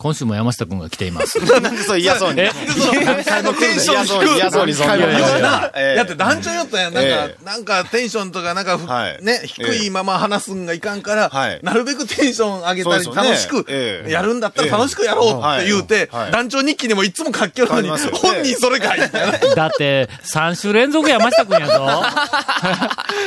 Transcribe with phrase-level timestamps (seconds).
[0.00, 1.38] 今週も山下くんが来ています。
[1.60, 2.40] なんでそう嫌そうに。
[2.40, 4.34] えテンション低い。
[4.36, 4.96] 嫌そうに、そんな。
[4.96, 6.94] いやいやいなやええだって団長やったんやん。
[6.94, 16.94] なんか、えなんかテンションとか、なんかふ、はいね、低いまま話すんがいかんから、はいなるべくテンション上げたり、そうですよね楽しくええやるんだったら楽しくやろうって言うて、はいはい団長日記に。
[16.94, 18.98] もいつも書きよるのに、書きますよね本人それかい。
[19.54, 22.02] だって3週連続山下くんやぞ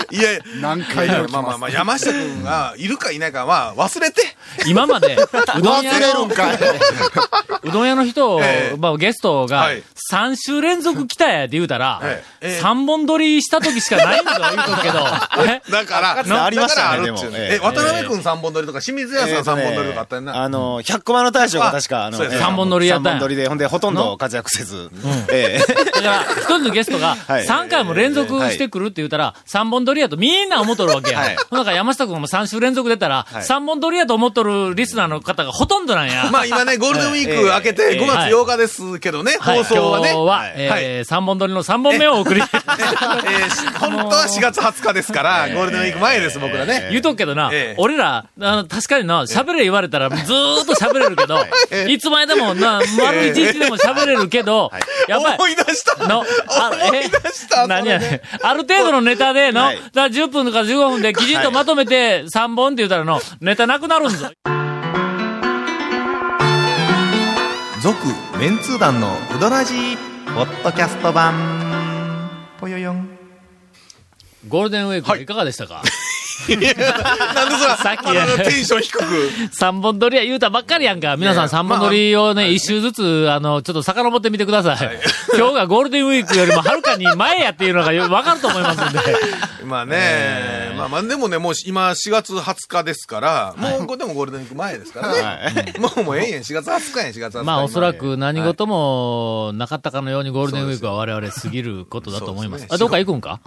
[0.10, 4.36] いやいや、何回もいやまあまあまあ、山下くんがいるかいないかは忘れて。
[4.66, 6.58] 今までうどん屋忘れるのんかい。
[7.64, 8.78] うどん屋の人、ええ。
[8.78, 9.84] まあ、ゲストがはい。
[10.12, 12.60] 3週連続来たやって言うたら、ええ。
[12.62, 15.00] 3本撮りした時しかないんだよ、言うとくけど。
[15.46, 17.44] え だから、ありましたねだからあるっちゅうでも。
[17.44, 20.44] えええ、渡辺くん3本撮りとか、清水屋さん3本撮りとかあったよな。
[20.44, 23.12] あの、100コマの大将が確か、あの、そうですええ三本撮りやったんや。
[23.12, 24.90] 三本撮りで、ほんで、ほとんど活躍せず。
[25.30, 25.74] ええ。
[25.94, 31.20] だから、一人のゲストが はい3回も連続してくるって言ったら、3本撮りやとみんな思っとるわけや。
[31.20, 36.30] はいだから山下君も3週連続出たら、はい3本撮りやと思っとるリスナーの方がほとんどなんや。
[36.32, 40.10] まあ今ね、ゴールデンウィーク明けてええ5月8日ですけどね、放送はね。
[40.12, 42.42] 今日は、はいえー3本撮りの3本目をお送り。
[42.42, 46.88] えーし本当は4月20日ですから、ゴールデンウィーク前です、僕らね。
[46.90, 51.40] 言うとくけどな、ええ俺ら、あの、確かにな、喋れ言われたらずーっと喋れるけど、
[51.88, 54.72] いつまででもな、丸一日でも喋れるけど、
[55.08, 55.38] やばい。
[55.38, 56.08] 思い出した。
[56.48, 64.32] 思い出した何やねんある程度のネタでの、はいだから10分とか15分できちんとまとめて 3本って言ったらの、ネタなくなるんぞ。
[67.82, 67.98] 続、
[68.40, 69.98] メンツー団のうどらじ
[70.34, 71.34] ポッドキャスト版。
[72.60, 73.10] ぽよよん。
[74.48, 75.82] ゴールデンウィークはいかがでしたか、
[76.50, 79.04] なんでそら、さっきテンション低く。
[79.04, 81.16] ?3 本撮りや言うたばっかりやんか。
[81.18, 85.00] 皆さんいや3本撮りをね、一周ずつ、あの、ちょっと遡ってみてください。
[85.38, 89.00] 今日がゴールデンウィークよりもはるかに前やっていうのがよわかると思いますんで。
[89.66, 95.74] まあね、まあまあでもね、もう今4月20日ですから、もうこれでもゴールデンウィーク前ですからね。
[95.80, 97.44] もうもうええやん、4月20日やん、4月20日。
[97.46, 102.68] まあおそらく何事もなかったかのようにゴールデンウィークは我々過ぎることだと思います。
[102.70, 103.40] あ、どっか行くんか？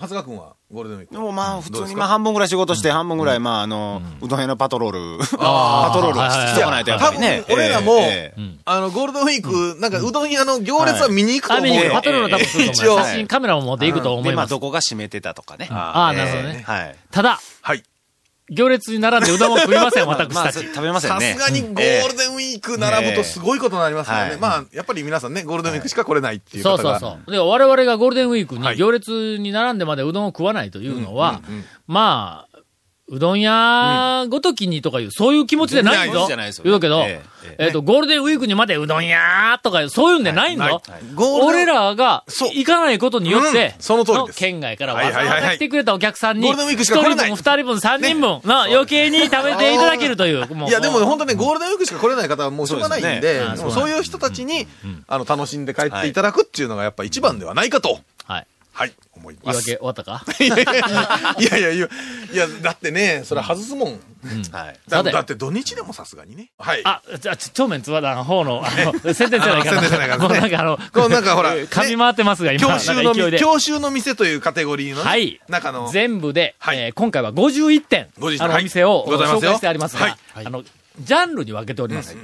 [0.00, 1.14] 長谷川君はゴールデンウィーク。
[1.14, 7.44] でもまあ、普通にまあ、半分ぐらい仕事して、半分ぐらい、まあ、あの、うどん屋のパトロール、あー パトロールはしておかないと、やっぱりね。
[7.48, 7.98] 俺らも
[8.64, 11.92] あの、ゴールデンウィーク、なんかうどん屋の行列は見に行くとあ、思うよ。
[11.92, 13.06] パトロールの多分すると一応思う。
[13.06, 14.50] 写真カメラも持っていくと思います。
[14.50, 15.68] どこが閉めてたとかね。
[15.70, 16.64] ああ、なるほどね。
[16.66, 16.96] はい。
[17.12, 17.82] ただ、はい。
[18.50, 20.60] 行列に並んでうどんも食いません、 私まあ、たち。
[20.66, 21.34] 食べませんさね。
[21.34, 24.30] すがにゴールデンウィーク並ぶとすごいことになりますからね。
[24.32, 26.78] ええまあ、やっぱり皆さんね、ゴールデンウィークしか来れないっていうそう。
[26.78, 27.30] そうそう。
[27.30, 31.40] で、我々がゴールデンウィークはいに行列に並んでまでうどんを食わないというのは、
[31.86, 32.53] まあ、
[33.06, 36.24] うどん屋ごときにとかいう、そういう気持ちでないぞ。
[36.26, 36.64] じゃないですよ。
[36.64, 37.22] ね言うけど、え
[37.58, 40.82] ええっと、ゴールデンウィークにまでうどん屋とか、そういうんでないんぞ。
[41.42, 50.46] 俺らが行かないことによってうん、その通り県外からわざわざ来てくれたお客さんに、一人分、二人分、三人分の余計に食べていただけるという。
[50.66, 54.66] いや、でもね、本当ね、ゴールデンウィークしか来れない方はもうしょうがないんで、そういう人たちに、
[55.08, 58.46] あの、楽しんで帰っていただくっていうのがやっぱ一番ではないかと、はい。
[58.74, 59.70] はい、思い言います。
[59.70, 60.24] 訳終わったか？
[61.38, 61.88] い やいやいや、
[62.32, 64.00] いやだってね、それ外すもん。
[64.50, 64.78] はい。
[64.88, 65.12] ださて。
[65.12, 66.50] だって土日でもさすがにね。
[66.58, 66.80] はい。
[66.84, 69.78] あ、じゃあ、ち超面つわだの方の、あの、宣伝じゃないかな。
[69.78, 73.38] あ宣伝じゃないかなも うなんかあの、こうなんかほら、 噛み回ってますが、今、教習のか勢いで。
[73.38, 75.40] 教習の店というカテゴリーのね、はい。
[75.48, 76.78] 中の、全部で、はい。
[76.78, 79.50] えー今回は51点、51あの、はいお店を紹ございますよ。
[79.52, 80.00] 介してありますが、
[80.34, 80.46] はい。
[80.46, 80.64] あの、
[81.00, 82.16] ジャンルに分けております。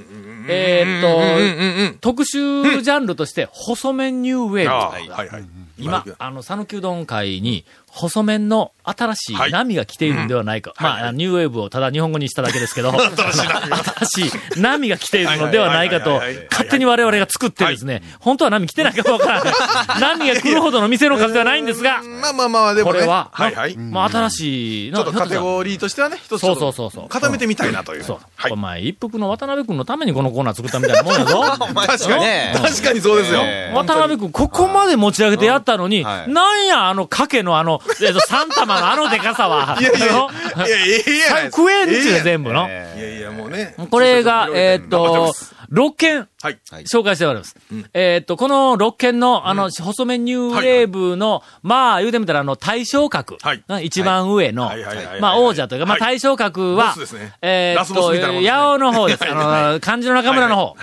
[0.47, 4.69] えーっと、特集ジャンルとして、細麺ニューウェーブ。
[4.69, 5.43] ああはいはいはい。
[5.81, 10.73] 今、あの、讃岐うどん会に、細麺の新しいはい波が来ているんではないか。
[10.75, 19.53] はいまあ、ニューウェーブをただ日本語にしただけですけど、 新しい波が来ているのではないかとはいはいはいはいはい、勝手に我々が作ってですね、本当は波来てないかもわからない。
[19.99, 22.99] 波が来るほどの店の数ではないんですが、まあまあまあ、でもね。
[22.99, 23.73] これは、はいはい。
[23.73, 27.09] ちまあ、新しい、ょっとカテーゴリーとしてはね、一つちそうそうそうそう。
[27.09, 28.03] 固めてみたいなという。
[28.03, 28.17] そう。
[28.35, 28.55] はいお。
[28.55, 31.41] 前、一服の渡辺君のためにこのコーナー作ったみたいなもんやぞ。
[31.75, 33.41] 確かに、ね確かにそうですよ。
[33.43, 39.77] ええ渡辺君、ここまで持ち上げてやったのに、はいなんや、あの、賭けのあの、えっと、三玉のあのでかさは。
[39.79, 42.67] いやいやいやいや、食えんちゅう、全部の。
[42.69, 43.75] えいやいや、もうね。
[43.89, 46.59] これが、えーっとす、6件、はい。
[46.91, 47.55] 紹介しております。
[47.93, 53.37] えーっと、この6件の、あの、細麺ニューウェーブの、まあ、言うてみたら、あの、対象格。
[53.41, 54.71] はいが一番上の
[55.19, 58.13] まあ、王者というか、まあ、はい対象格はボスですね、えーっと、
[58.43, 59.23] 八尾の方です。
[59.23, 60.75] あはいの、漢字の中村の方。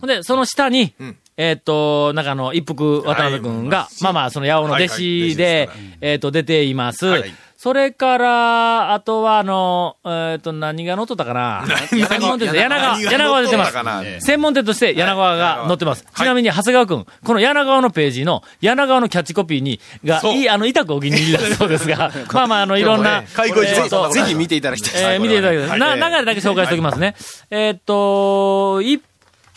[0.00, 0.94] ほんで、その下に
[1.38, 7.06] ん、えーっと、なんかあの、一服渡辺君が、まあまあ、その八尾の弟子はいはいえーっと、出ています。
[7.06, 7.32] はい。
[7.58, 11.66] それから、あとは、あの、えっ、と、何が乗っとったかな？
[11.90, 14.20] 専門店で柳川、柳川出てます。
[14.20, 16.06] 専門店として柳川が載ってます。
[16.14, 25.14] ちなみに、長谷川くん、この柳川のページの、柳川のキャッチコピーに、が、いい、あの、痛くお気に入りだそうですが、 まあまあ、あの、いろんな、開口えーとぜひ見ていただきたい。
[25.14, 25.80] えー見ていただけはい。
[25.80, 27.16] な、流れだけ紹介しておきますね。
[27.50, 29.02] えーっと、一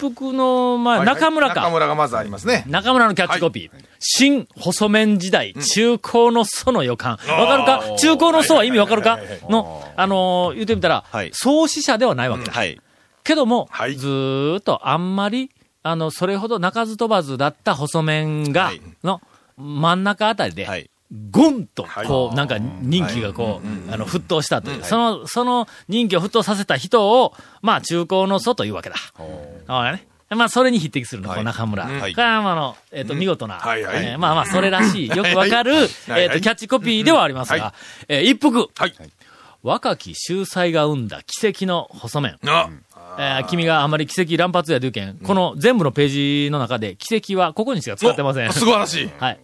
[0.09, 1.69] 服の前、中村中か。
[1.69, 2.63] 村がまずありますね。
[2.67, 3.85] 中村のキャッチコピー。
[3.99, 7.11] 新細麺時代、中高の祖の予感。
[7.11, 7.17] わ
[7.47, 7.95] かるか？
[7.97, 9.19] 中高の祖は意味わかるか？
[9.49, 12.51] の、あのー言ってみたらはい、創始者ではないわけだ。
[12.51, 12.81] はい。
[13.23, 15.51] けども、はいずーっとあんまり、
[15.83, 19.21] あの、それほど鳴かず飛ばずだった細麺が、はいの、
[19.57, 20.89] 真ん中あたりで、はい。
[21.29, 22.07] ゴンと、はい。
[22.07, 28.95] こう、なんか人気がこう、あの、沸騰したという、その、その人気を沸騰させた人を、まあ、中高の祖というわけだ。
[29.67, 30.07] あね。
[30.29, 31.85] まあ、それに匹敵するの、この中村。
[31.85, 32.15] はい。
[32.15, 34.05] まああの、えっ、と、見事な、はいはい。
[34.05, 36.23] えーまあまあ、それらしい、よくわかる、はい。
[36.23, 37.73] えっ、と、キャッチコピーではありますが、は
[38.07, 38.93] えー一服、はい。
[39.63, 42.37] 若き秀才が生んだ奇跡の細麺。
[42.47, 42.69] あ、
[43.19, 48.51] えー君があまり奇跡乱発やというけん、この全部のページの中で奇跡はここにしか使ってません。
[48.53, 49.09] 素晴らしい。
[49.19, 49.39] はい。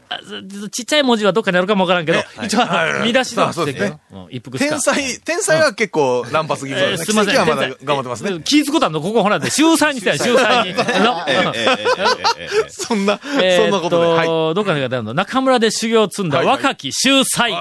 [0.71, 2.61] ちっちゃい文字はどっかにあるかもわからんけど、一応、
[3.03, 4.79] 見出しのそうですねうん一服天。
[4.79, 7.33] 才、天才は結構乱発気味ですすいません。
[7.35, 8.41] 奇跡はまだ頑張ってますね。
[8.43, 10.73] 気ぃつくたんの、ここほらで、週3にしたら週3に。
[11.03, 11.53] の
[12.69, 15.13] そんな、そんなことどっかに書いてあるの？
[15.13, 17.51] 中村で修行を積んだ若き秀才。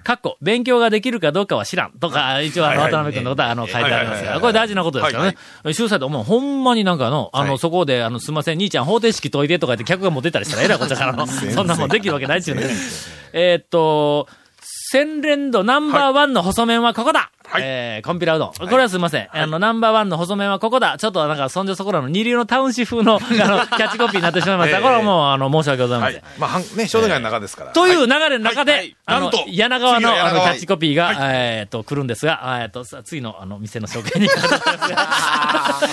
[0.00, 1.92] あかっこ、勉強ができるかどうかは知らん。
[1.92, 4.40] とか、一応あの、渡辺君のことは、あの、書いてありますから。
[4.40, 5.36] これ大事なことですからね。
[5.72, 12.62] 秀才と、もうほんまになんかあの、あの、はいそこで、あの、すいません、兄ちゃん方程式解いてとか言って客が持ってったりしたら、えらいことだからの、 そんなもんできるわけないですよね。
[13.32, 14.26] えーっと、
[14.92, 17.62] 洗練度ナンバーワンの細麺はここだ、はい。
[17.64, 18.52] えー、コンピラうどん。
[18.52, 19.28] これはすいません。
[19.30, 20.96] あの、ナンバーワンの細麺はここだ。
[20.98, 24.78] ちょっとなんか、そんじょそこらの二流のタウン誌風の、あの、キャッチコピーになってしまいました。
[24.78, 26.14] ええこれはもう、あの、申し訳ございません。
[26.16, 26.24] はい。
[26.38, 27.72] まあ、ね、商店街の中ですから。
[27.72, 28.80] というは流れの中で、はい。
[28.80, 31.16] はいあの柳川のあのキャッチコピーが、はい。
[31.32, 35.88] えーっと、来るんですが、えーっと、さ次のあの、店の紹介に行かせてください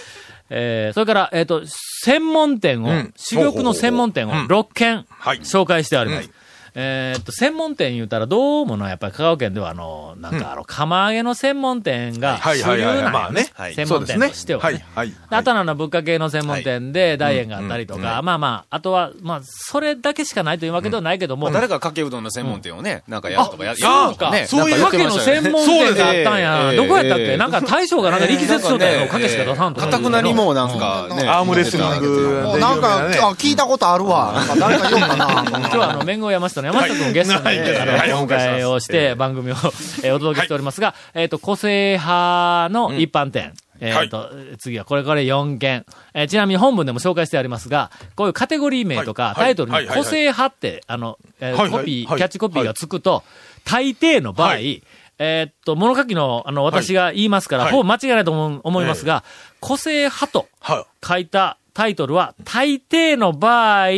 [0.50, 1.62] えーそれから、えーっと、
[2.04, 3.12] 専門店を、うん。
[3.32, 5.40] の専門店をほうほうほう6軒はい。
[5.40, 6.30] 紹介してあります。
[6.76, 13.02] うんえーっと、専門店言うたら、どうもの、やっぱり香川県では、あの、なんか、あの、釜揚げの専門店がはい主流はいはいはい。
[13.02, 13.48] なんよねまあね。
[13.54, 14.84] はい専門店としてはね。
[14.94, 15.06] はい。
[15.08, 15.16] はい。
[15.30, 24.32] あとはあの、物価系の専門店で大円があったりとうんか、まあまあ、あとは、まあ、それだけしかないというわけではないけども、誰かかけうどんの専門店をね、なんかやるとかや、そうか。
[24.32, 26.72] ねそういうわけの専門店があったんや。
[26.74, 27.24] どこやったっけ？
[27.24, 29.08] ええなんか大将がなんか力説しとったやろ。
[29.08, 29.86] かけしか出さんとか。
[29.86, 31.28] かたくなにもうなんかね。
[31.28, 33.06] アームレスリングなんか、
[33.38, 34.32] 聞いたことあるわ。
[34.34, 35.44] なんか誰か言おうかな。
[35.48, 37.56] 今日はあの、面後山下の山下君をゲストにはい。
[37.58, 38.08] ね、あはい。
[38.10, 39.54] の、お迎えをして番組を
[40.02, 43.52] えーお届けしておりますが、えっと、個性派の一般店。
[43.80, 45.84] えっと、次はこれこれ4件。
[46.14, 49.34] えーちなみに本文でも紹介してありますが、こういうカテゴリー名とかはい。
[49.36, 52.18] タイトルに個性派って、あの、えコピー、はい。
[52.18, 53.22] キャッチコピーがつくと、
[53.64, 54.82] 大抵の場合、はい。
[55.18, 57.72] えーっと、物書きの、あの、私が言いますから、はい。
[57.72, 59.22] ほぼ間違いないと思う思いますが、
[59.60, 63.92] 個性派とは書いたタイトルは、大抵の場合、ん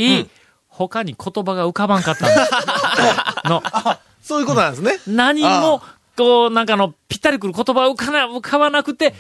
[0.77, 2.51] 他に言葉が浮かばんかったんです。
[3.45, 3.99] の、い。
[4.23, 4.99] そういうことなんですね。
[5.07, 5.83] 何も、
[6.17, 9.15] こう、なんかあの、ぴったりくる言葉が浮かな、浮かばなくて、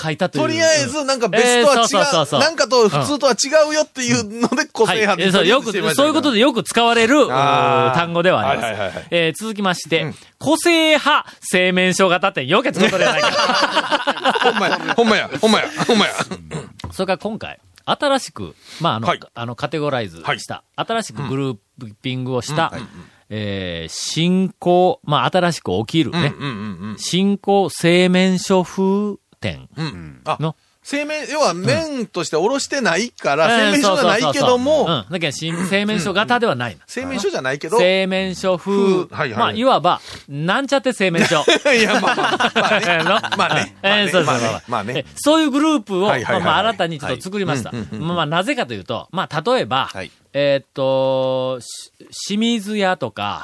[0.00, 0.42] 書いたという。
[0.42, 2.26] とりあえず、なんかベストはえーそうそうそう違う。
[2.26, 6.36] そうなんかと普通とは違うよっていうので、個性派はいえーそうよく、そういうことで。
[6.36, 8.70] でよく使われる、単語ではあります。
[8.70, 13.28] はいはいはいはいえー続きまして、個性派製麺所型店、よけつことではないか。
[14.42, 16.12] ほんまや、ほんまや、ほんまや、ほんまや。
[16.92, 19.20] それから今回、新しく、まあ、あの、はい。
[19.34, 22.72] あの、カテゴライズした、新しくグルーピングをした、
[23.28, 30.20] えー新興、まあ、新しく起きるね、うんうんうん新興製麺所風店うん。
[30.24, 34.86] あ、の、製麺、要は麺としておろしてないから、えー製麺所じゃないけども、うん。
[34.86, 36.80] だけど、新製麺所型ではないの。
[36.86, 41.44] 製麺所じゃないけど、い製麺所風、風はいはいまあ、いわば、なんちゃって製麺所。
[41.70, 43.04] や、まあまあ、まあね。
[43.04, 43.04] の
[43.38, 43.76] まあね。
[43.82, 45.04] えーそうそうそうまあね。
[45.14, 46.14] そういうグループを、ま
[46.54, 47.72] あ、新たにちょっと作りました。
[47.92, 51.92] まあ、なぜかというと、まあ、例えば、はいえーっと、し
[52.26, 53.42] 清水屋とか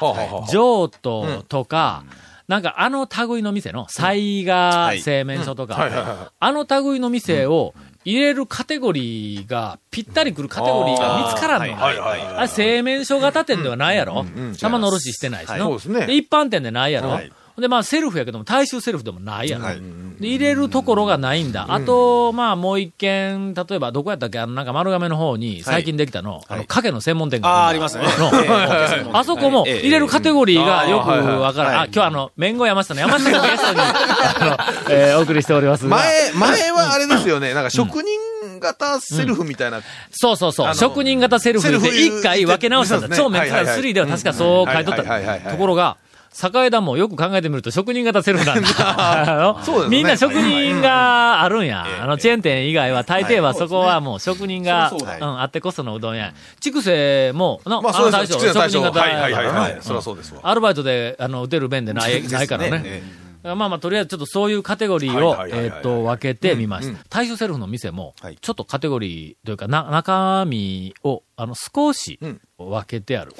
[0.51, 2.03] 上都とか、
[2.49, 11.85] なんかあの類の店の、西賀製麺所とか、あの類の店を入れるカテゴリーが、ぴったりくるカテゴリーが見つからんの。
[11.85, 14.25] あれ、製麺所型店ではないやろ。
[14.59, 15.59] 玉の卸ししてないしはい。
[15.59, 15.65] の。
[15.79, 16.15] そうですね。
[16.15, 17.09] 一般店でないやろ。
[17.09, 19.65] はいで、まあ、セルフやけども、大衆セルフでもないやろ。
[19.65, 19.81] はい
[20.19, 21.65] で入れるところがないんだ。
[21.69, 24.39] あと、まあ、もう一軒、例えば、どこやったっけ？
[24.39, 28.03] あの、なんか丸亀の方に最近できたの、あの、かけの専門店がああ、ありますね。
[28.17, 31.69] の あそこも入れるカテゴリーがよくわかる。
[31.69, 34.57] あ、今日あの、麺後山下の山下のゲストに、 あ
[34.89, 35.95] の、えーお送りしておりますが。
[35.95, 38.19] 前、前はあれですよね、なんか職人
[38.59, 39.81] 型セルフみたいな。
[40.11, 40.65] そうそうそう。
[40.65, 43.15] あの職人型セルフで一回分け直したんだ。
[43.15, 45.95] 超メンツラル3では確かそう書いとっはいはいはいはいはいたところが、
[46.31, 49.55] 栄田もよく考えてみると職人型セルフなんだ。
[49.83, 51.85] ねみんな職人があるんや。
[51.87, 56.33] ええあの、チェーン店以外は大抵はそこはもう職人が、そうん、あってこそのうどん屋。
[56.59, 58.11] 筑西も、の、まあ、の。
[58.11, 59.77] 大将、職人型はいはいはい。
[59.81, 60.41] そりゃそうですわ。
[60.43, 62.81] アルバイトで、あの、打てる弁でない、 ないからね。
[62.85, 63.03] え
[63.43, 67.05] まあまあ、とりあえずちょっとそういうカテゴリーをえーっと、分けてみましうんた。
[67.09, 73.33] 大衆セルフの店もはい、ちょっとカテゴリーというか、な、中身を、あの、少しうん分けてある。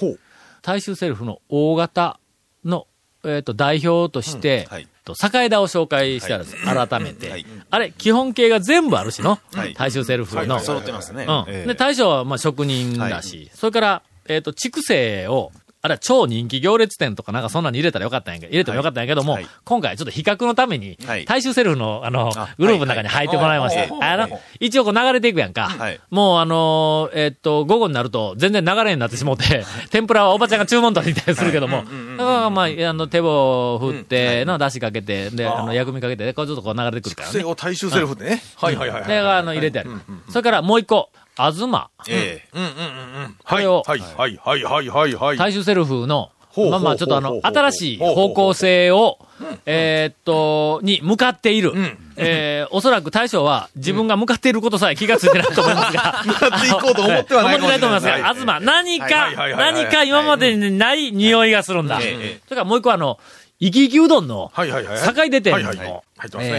[0.62, 2.19] 大衆セルフの大型
[2.66, 2.88] の、
[3.24, 6.63] えーっと、代表としてうんはい、と栄田を紹介してあるんです。
[6.63, 7.30] 改めて。
[7.30, 7.46] はい。
[7.70, 9.74] あれ、基本形が全部あるしのはい。
[9.74, 10.39] 大衆セルフの。
[10.42, 10.50] はい。
[10.50, 10.63] はい。
[10.63, 11.25] 揃ってますね。
[11.66, 15.51] で、大将はまあ職人だし、それから、えっ、と、畜生を、
[15.82, 19.48] あれは超人気行列店とかなんかそんなに入れたらよかったんやけど、入れてもよかったんやけども、はい。
[19.64, 21.26] 今回ちょっと比較のために、はい。
[21.26, 25.70] 大衆セルフの、あの、あグループの中に入ってもらいまして、あの、一応こう流れていくやんか。
[25.70, 26.00] はい。
[26.10, 31.78] もうあのーえっ、と、午後になると全然流れになってしもうて、 天ぷらはおばちゃんが注文取りに行ったりするけども、
[32.18, 37.56] だからまあ、あの、手を振って、の、出汁かけて、で、あの、薬味かけて、こうちょっとこう流れてくるからね。
[37.56, 38.42] 大衆セルフでね。
[38.58, 39.10] はいはいはいはい。
[39.10, 39.92] で、あの、入れてある。
[40.28, 41.10] それからもう一個、
[41.41, 41.89] あずま。
[42.08, 43.36] ええうんうんうんうん。
[43.43, 45.38] これをはいはいはいはいはいはい。
[45.38, 46.31] 大衆セルフの、
[46.69, 49.19] まあまあ、ちょっとあの新しい方向性を、
[49.65, 51.74] えーっと、に向かっている。
[51.74, 56.22] んえーおそらく大将は自分が向かっていることさえ気がついてないと思いますが。
[56.25, 62.00] 向かっていこうと思ってはない思ってないと思いますが、はい東、何か、はいはいはいはい何か今までにない匂いがするんだ。
[62.00, 63.17] そええれからもう一個あの、
[63.62, 65.00] 生き生きうどんの、はいはいはい。
[65.01, 66.03] 境出店はいはいはいの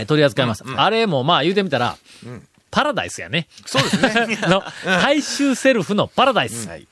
[0.07, 0.65] 取り扱います。
[0.77, 1.97] あれもまあ言うてみたら、
[2.71, 3.49] パラダイスやね。
[3.67, 4.39] そうですね。
[4.49, 6.69] の、大衆セルフのパラダイス。
[6.69, 6.87] はい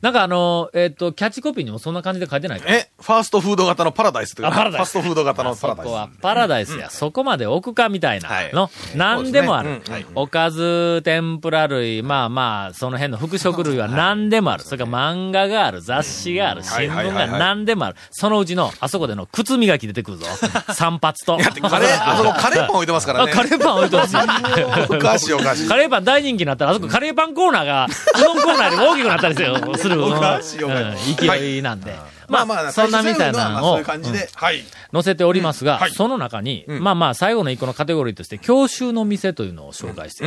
[0.00, 5.88] なんかあの、えっ、と、キャッチコピーにもそんな感じで書いてないかえ、ファーストフード型のパラダイスというか、あパラダイスファストフード型のパラダイス。
[5.88, 9.70] そこはパラダイスや、そこまで置くかみたいなはいの、何でもある。
[9.70, 14.64] ねうんおかず、天ぷら類、まあまあ、その辺の副食類は何でもある。
[14.64, 17.96] それから漫画がある、雑誌がある、新聞が何でもある。
[18.10, 20.26] そのうちの、あそこでの靴磨き出てくるぞ。
[20.74, 21.36] 散髪と。
[21.38, 23.32] カレー、あそこカレーパン置いてますからあね。
[23.32, 24.22] カレーパン置いてますよ。
[24.90, 25.68] おかしいおかしい。
[25.68, 30.04] カレーパン大人気になったら、あそこカレーパンコーナーが、うどんコーナーよりも大きくなったりするする。
[30.06, 31.94] おかしいおかしいうん勢いなんで。
[32.28, 33.82] まあまあ、そんなみたいなのを。
[33.82, 40.24] 載せておりますが、その中に、うんまあまあ、最後の一個のカテゴリーとして、教習の店というのを紹介して。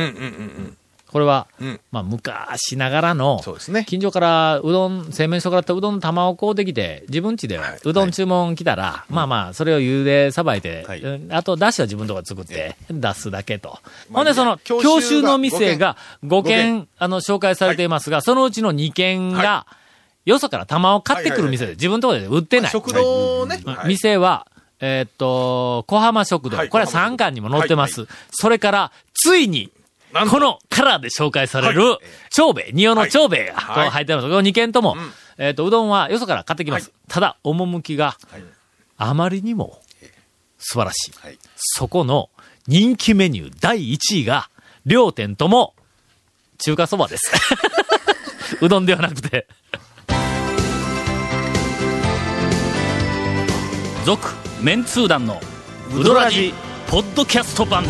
[1.12, 1.80] これは、うん。
[1.90, 3.84] まあ、昔ながらのそう、ですね。
[3.86, 7.78] 近所からうどん、製麺所からったうどんの玉を買うてきて、自分家ではい。
[7.84, 11.00] うどん注文来たら、まあまあ、それを茹でさばいて、はい。
[11.00, 13.78] うんあと、だしは自分のとこで作って、出すだけと。
[14.08, 19.66] まあほんで、その、教習の店が5 5件、あの、紹介されていますが、そのうちの2件が、は
[20.24, 22.70] よそから玉を買ってくる店で、自分のところで売ってない。
[22.70, 23.60] 食堂ね。
[23.86, 24.46] 店は、
[24.80, 26.56] えーっと、小浜食堂。
[26.56, 28.06] はいこれは3巻にも載ってます。
[28.30, 29.70] それから、ついに、
[30.30, 31.98] このカラーで紹介されるはい、
[32.30, 34.28] 長兵衛、仁王の長兵衛が、入ってます。
[34.28, 34.98] この2件とも、ん
[35.38, 36.88] えーっと、うどんはよそから買ってきます。
[36.88, 38.42] はただ、趣がはい、
[38.98, 39.80] あまりにも
[40.58, 41.12] 素晴らしい
[41.56, 42.30] そこの
[42.66, 44.48] 人気メニュー第1位が、
[44.86, 45.74] 両店とも、
[46.58, 47.32] 中華そばです。
[48.60, 49.48] うどんではなくて。
[54.04, 55.40] 続、メンツー団の、
[55.92, 56.54] ウドラジ、
[56.88, 57.84] ポッドキャスト版。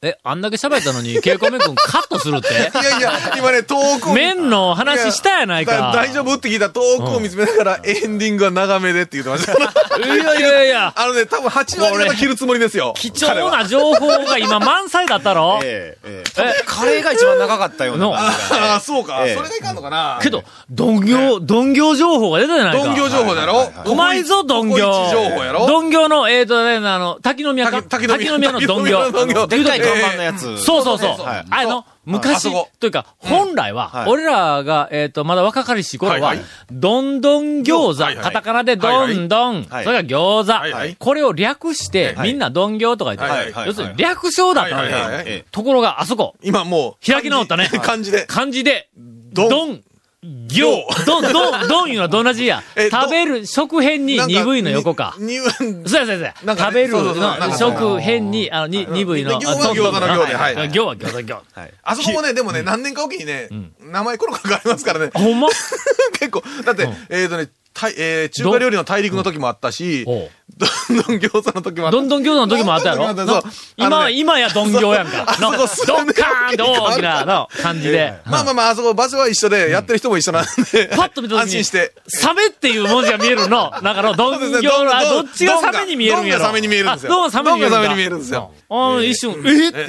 [0.00, 2.54] え、あんだけ喋ったのに、ケイコメ君カットするって？
[2.54, 5.72] いやいや、今ね、遠くを見麺の話したやないか。
[5.72, 9.54] だ大丈夫って聞いたら遠くを見つめながら、エンディングは長めでって言ってました。
[9.98, 10.92] いやいやいや。
[10.94, 12.94] あのね、多分8割方切るつもりですよ。
[12.96, 15.58] 貴重な情報が今満載だったろ？
[15.64, 19.26] ええええカレーが一番長かったようなああ、そうか。
[19.26, 20.20] ええそれがいかんのかな。
[20.22, 22.84] けど、鈍行、鈍行情報が出たじゃないか。
[22.86, 23.72] 鈍行情報だろ？
[23.84, 24.76] うまいぞ、鈍行。
[24.76, 25.66] ここ一情報やろ？
[25.66, 28.30] 鈍行の、えーとね、あの、滝宮か滝の鈍行。
[28.30, 30.58] 滝宮の鈍行でっかい看板のやつ。
[30.58, 31.24] そうそうそう。
[31.24, 31.46] はい。
[31.50, 34.08] あの、あ昔というか、本来は、はい。
[34.08, 36.34] 俺らが、えっ、と、まだ若かりし頃は、
[36.70, 44.84] どんどん餃子、カタカナでどんどん、はいそれから餃子、これを略して、はいみんなどん行とか言って、要するに略称だったの。
[44.84, 45.44] よ。
[45.50, 47.06] ところが、あそこ、今もう。
[47.06, 47.68] 開き直ったね。
[47.82, 48.26] 漢字で。
[48.26, 49.48] 漢字で、どん。
[49.48, 49.82] どん、
[50.20, 52.60] 行、どん、どん、どんいうのはどんな字や？
[52.90, 55.14] 食べる、食辺になん鈍いの横か。
[55.20, 56.56] ににそうやそうやそうや。
[56.56, 59.38] 食べるの、か食辺に、あの、に、鈍いの。
[59.38, 60.70] で行はあどんどん餃子の行ではい。
[60.72, 61.42] 行は行。
[61.52, 61.74] はい。
[61.84, 63.48] あそこもね、でもね、何年かおきにね、
[63.80, 65.12] 名前このかかりますからね。
[65.14, 65.48] ほんま？
[66.18, 67.48] 結構、だって、えっとね、
[67.78, 71.96] たいえー中華料理の大陸の時もあったし、どんどん餃子の時もあった。
[71.96, 73.42] どんどん餃子の時もあったやろ？
[73.76, 75.34] 今今やどん餃やんか。
[75.34, 75.52] そこ
[75.86, 78.14] どんかーんって大きなの感じで。
[78.26, 81.92] まあまあまあ、あそこ場所は一緒で、やってる人も一緒なんで、パッと見た時に、安心して。
[82.08, 83.70] サメっていう文字が見えるの。
[83.82, 86.38] なんかの、どん餃の、あどっちがサメに見えるんやろ？
[86.38, 87.78] どんがサメに見えるんですよあどんがサメに見えるんだ。
[87.78, 89.34] どんがサメに見えるんですようん一瞬、え？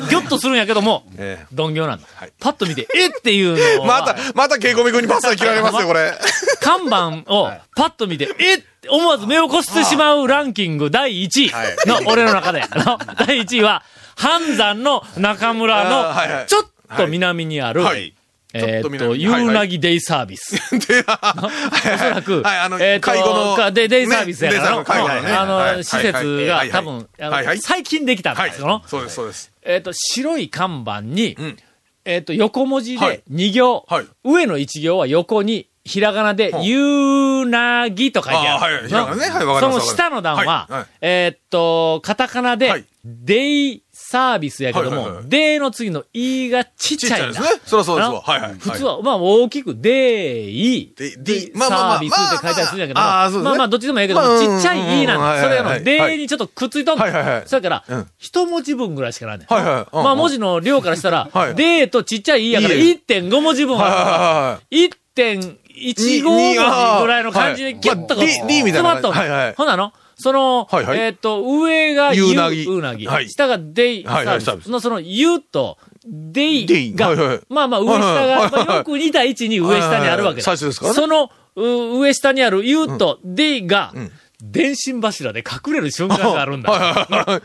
[0.09, 2.31] ギョッとするんやけども、えどん餃なんだはい。
[2.39, 3.07] パッと見て、え？
[3.07, 6.13] っていうのは また、またケイコミ君にパスタ切られますよ、これ。
[6.61, 8.57] 看板をパッと見て、えっ？
[8.81, 11.51] て思わず目をこすってしまうランキング第1位
[11.87, 13.83] の、俺の中で、の第1位は、
[14.17, 18.13] 半山の中村の、ちょっと南にある、はい。
[18.51, 19.55] えっとゆはいうはい。
[19.55, 20.55] なぎデイサービス。
[20.87, 22.43] で、おおそらく、
[22.81, 24.71] えーっとデイサービスやから。
[24.71, 27.07] の、あの、はい施設がはい多分、
[27.61, 28.83] 最近できたんはいですよ。
[28.87, 29.51] そうです、そうです。
[29.63, 31.57] えーっと、白い看板に、ん。
[32.03, 33.17] えーっと、横文字はい。
[33.17, 34.05] で2行、はい。
[34.25, 36.79] 上の1行は横に、ひらがなで、ゆ
[37.43, 38.49] うなぎと書いてある。
[38.49, 47.17] あはい、ねはい、その下の段は、え、っと、カタカナで、デイサービスやけども、デイ、の次のイがちっちゃいちっ。
[47.17, 47.47] ちゃいですね。
[47.65, 48.21] そそうですわ。
[48.21, 48.53] はいはい。
[48.55, 55.41] 普通は、まあ大きく、デイ、デイ、サービスって書いたりするんやけど、まあ、まあまあどっちでもええけど、も、ちっちゃいイなんだ。
[55.41, 57.03] それやの、デイにちょっとくっついとんだ。
[57.03, 57.43] はいはいはい。
[57.45, 57.83] それから、
[58.17, 59.45] 一文字分ぐらいしかないね。
[59.47, 59.95] はいはい。
[59.95, 64.77] まあ文字の量からしたら、デイとちっちゃいイやから1.5文字分ある。
[64.77, 69.53] 1.5 1号ぐらいの感じでキュッとこう、詰まっとはいはい。
[69.55, 69.93] ほなの？
[70.21, 72.65] その、はいはい、えっ、ー、と、上がゆうなぎ。
[72.65, 73.07] うなぎ。
[73.07, 74.13] はい、下がデイサー。
[74.13, 74.69] はいはい、サービス。
[74.69, 78.51] のその、ゆと、デイが、はいはい、まあまあ上下が、はいはい。
[78.51, 80.49] まあ、よく似た位置に上下にあるわけです。
[80.49, 84.01] はいはいはい、その、上下にあるゆと、デイが、うん。
[84.01, 86.71] うん電信柱で隠れる瞬間があるんだ。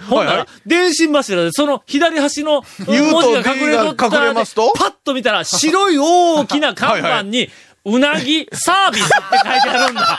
[0.08, 7.48] ほんなら、電信柱でその左端の文字が隠れとったら、パッと見たら白い大きな看板に
[7.86, 9.12] うなぎサービスって
[9.44, 10.18] 書いてあるんだ。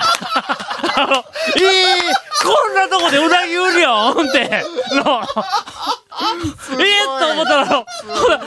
[0.98, 1.96] あの、ええ
[2.44, 5.22] こんなとこでうなぎ売るよんって、の、
[6.80, 7.86] ええと思ったら、ほ
[8.30, 8.42] ら、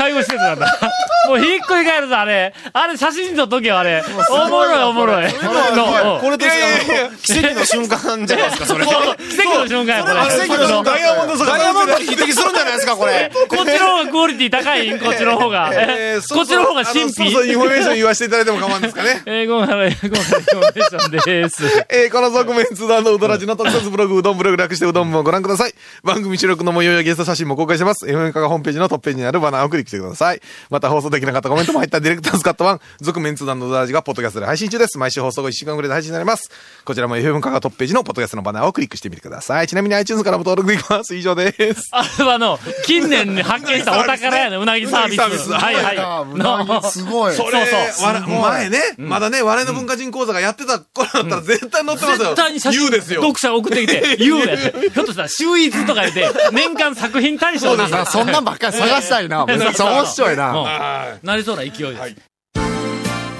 [0.00, 0.66] 介護施設なんだ。
[1.28, 2.54] もうひっくり返るぞ、あれ。
[2.72, 4.02] あれ、写真撮っとけよ、あれ。
[4.30, 5.30] おもろい、おもろい。
[5.30, 8.86] これとしてあの奇跡の瞬間じゃないですか、それ。
[8.86, 10.46] 奇跡の瞬間や、これ。
[10.46, 13.30] 奇跡のダイヤモンドダイヤモンドに匹敵するんじゃないですか、これ。
[13.48, 15.70] こっちの方がクオリティ高いこっちの方が。
[15.74, 17.12] えーこっちの方が神秘。
[17.12, 19.22] そうそう、インフォメーション言わせていただいても構わんですかね。
[19.26, 21.84] えー、ごめんなさい、ごめんなさい、インフォメーションです。
[21.90, 25.74] えーこの側面通談のうどらじの特設ブログ、うどんブログ略してうどん部をご覧ください。
[26.02, 28.06] 番組収録の模様やゲスト写真も公開してます。
[28.06, 30.40] FM カがホームページのトップページにあるバナーをクリックしてください。
[30.70, 34.98] また放送できなかったコメントも入ったディレクターズカット版、続面通談のうどらじがポッドキャストで配信中です。
[34.98, 36.50] 毎週放送後1週間ぐらいで配信になります。
[36.84, 39.68] こちらも FM カがトップページのポッドキャストのバナーをクリックしてみてください。
[39.68, 41.14] ちなみに iTunes からも登録できます。
[41.14, 41.88] 以上です。
[41.92, 45.18] あれはあの、近年に発見したお宝やね、 うなぎサービス。
[45.18, 45.96] うなぎサービスはいはい。
[45.96, 47.34] うなぎすごい。
[47.34, 52.26] それ、そうそうわら前ね、まだね、笑いの文化人講座がやってた頃だったら絶対載ってますよ。
[52.26, 53.22] 絶対に写真、言うですよ。
[53.22, 54.90] 読者送ってきて、 言うやで。
[54.92, 59.46] ひょっとしたら、秀逸とか言って、年間作品大賞になんかそんなんばっかり探したいな。
[59.84, 60.52] めっちゃ面白いな。
[60.52, 62.16] うんなりそうな勢いです。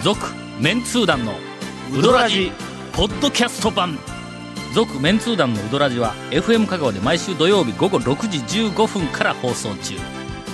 [0.03, 0.18] 続、
[0.61, 1.35] メンツー団の
[1.92, 2.50] ウドラジ、
[2.92, 3.98] ポッドキャスト版。
[4.74, 8.38] 続、メンツー団のウドラジは、FM 香川で毎週土曜日午後6時
[8.70, 9.94] 15分から放送中。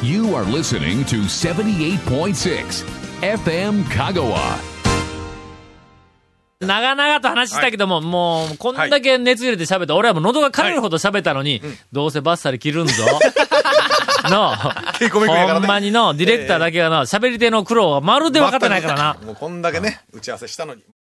[0.03, 2.87] You are listening to 78.6
[3.21, 4.37] FM Kagawa.
[6.61, 11.61] 長々と話したけども、もう、こんだけ熱入れて喋って、俺はもう喉が枯れるほど喋ったのに、
[11.93, 12.93] どうせバッサリ切るんぞ。
[14.29, 14.55] の、
[15.55, 19.17] ほんまにの、ディレクターだけがの、喋り手の苦労はまるで分かってないからな。
[19.25, 20.83] もうこんだけね、打ち合わせしたのに。